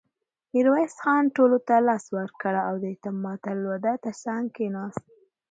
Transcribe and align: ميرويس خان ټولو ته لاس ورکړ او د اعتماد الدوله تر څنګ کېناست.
ميرويس 0.53 0.95
خان 1.03 1.23
ټولو 1.37 1.57
ته 1.67 1.75
لاس 1.87 2.05
ورکړ 2.17 2.53
او 2.67 2.73
د 2.81 2.83
اعتماد 2.91 3.39
الدوله 3.51 3.93
تر 4.05 4.15
څنګ 4.23 4.43
کېناست. 4.55 5.03